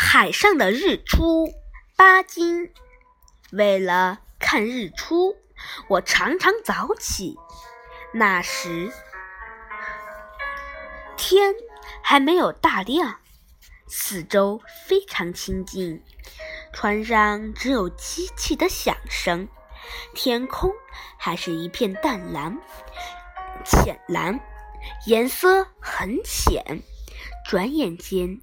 [0.00, 1.52] 海上的日出，
[1.96, 2.72] 巴金。
[3.50, 5.36] 为了看日出，
[5.88, 7.36] 我常常早起。
[8.14, 8.92] 那时
[11.16, 11.52] 天
[12.00, 13.18] 还没有大亮，
[13.88, 16.00] 四周非常清静，
[16.72, 19.48] 船上只有机器的响声，
[20.14, 20.72] 天空
[21.18, 22.56] 还是一片淡蓝、
[23.64, 24.38] 浅蓝，
[25.06, 26.82] 颜色很浅。
[27.44, 28.40] 转眼间。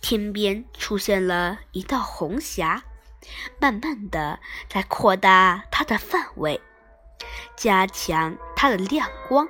[0.00, 2.82] 天边出现了一道红霞，
[3.60, 4.38] 慢慢的
[4.68, 6.60] 在扩大它的范围，
[7.56, 9.48] 加强它的亮光。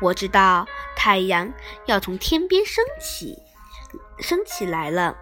[0.00, 1.52] 我知道太阳
[1.86, 3.36] 要从天边升起，
[4.18, 5.16] 升起来了，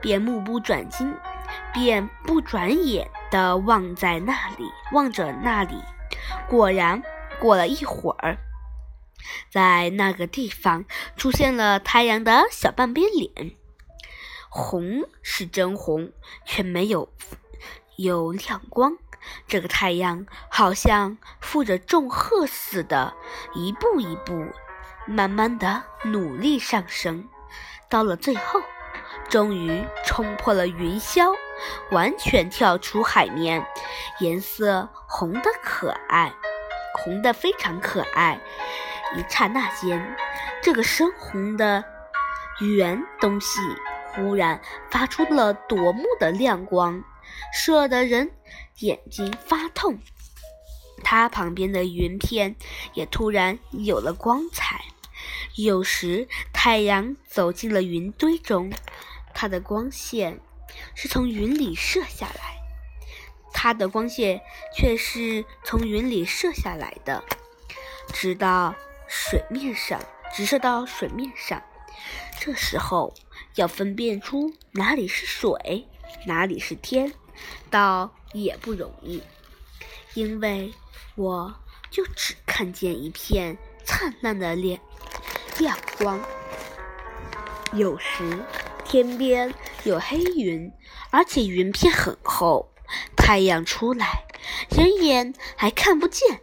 [0.00, 1.14] 便目不转睛，
[1.72, 5.76] 便不转眼的望在那里，望着那里。
[6.48, 7.02] 果然，
[7.40, 8.38] 过了一会儿。
[9.50, 10.84] 在那个地方
[11.16, 13.52] 出现了太阳的小半边脸，
[14.54, 16.12] 红是真红，
[16.44, 17.10] 却没有
[17.96, 18.92] 有亮光。
[19.48, 23.14] 这个太阳好像负着重荷似的，
[23.54, 24.46] 一步一步，
[25.06, 27.26] 慢慢的努力上升，
[27.88, 28.60] 到了最后，
[29.30, 31.34] 终于冲破了云霄，
[31.90, 33.66] 完全跳出海面，
[34.20, 36.30] 颜色红的可爱，
[36.98, 38.38] 红的非常可爱。
[39.16, 40.14] 一刹那间，
[40.62, 41.82] 这个深红的
[42.60, 43.60] 圆东西
[44.14, 44.60] 忽然
[44.90, 47.02] 发出了夺目的亮光，
[47.52, 48.30] 射得人
[48.78, 49.98] 眼睛发痛。
[51.02, 52.54] 它旁边的云片
[52.94, 54.84] 也突然有了光彩。
[55.56, 58.72] 有时太阳走进了云堆中，
[59.34, 60.40] 它的光线
[60.94, 62.56] 是从云里射下来，
[63.52, 64.40] 它的光线
[64.76, 67.22] 却是从云里射下来的，
[68.12, 68.74] 直到。
[69.14, 70.00] 水面上
[70.32, 71.62] 直射到水面上，
[72.40, 73.12] 这时候
[73.54, 75.86] 要分辨出哪里是水，
[76.26, 77.12] 哪里是天，
[77.70, 79.22] 倒也不容易，
[80.14, 80.72] 因为
[81.14, 81.54] 我
[81.90, 84.80] 就只看见一片灿烂的亮
[85.58, 86.20] 亮光。
[87.74, 88.38] 有时
[88.84, 89.52] 天边
[89.84, 90.70] 有黑云，
[91.10, 92.72] 而且云片很厚，
[93.16, 94.24] 太阳出来，
[94.70, 96.40] 人眼还看不见。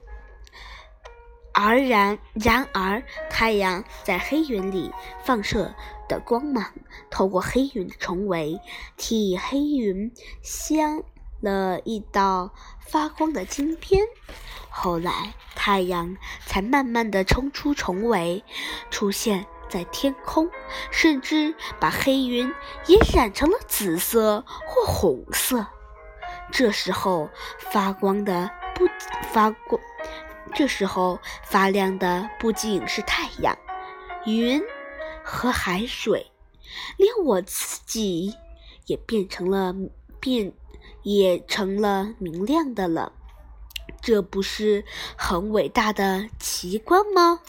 [1.54, 4.92] 而然，然而，太阳在黑云里
[5.24, 5.74] 放射
[6.08, 6.72] 的光芒，
[7.10, 8.60] 透过黑云的重围，
[8.96, 10.12] 替黑云
[10.42, 11.04] 镶
[11.42, 14.02] 了一道发光的金边。
[14.70, 16.16] 后来，太阳
[16.46, 18.44] 才慢慢的冲出重围，
[18.90, 20.50] 出现在天空，
[20.92, 22.54] 甚至把黑云
[22.88, 25.66] 也染成了紫色或红色。
[26.52, 27.30] 这时候，
[27.72, 28.88] 发光的不
[29.34, 29.82] 发光。
[30.54, 33.58] 这时候发亮的不仅是太阳、
[34.26, 34.62] 云
[35.24, 36.32] 和海水，
[36.98, 38.36] 连我自己
[38.86, 39.74] 也变成了
[40.20, 40.52] 变，
[41.04, 43.14] 也成了明亮的了。
[44.02, 44.84] 这不是
[45.18, 47.40] 很伟大的奇观吗？